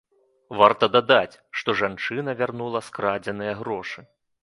[0.61, 3.99] Варта дадаць, што жанчына вярнула скрадзеныя грошы.